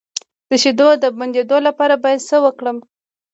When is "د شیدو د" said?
0.49-1.05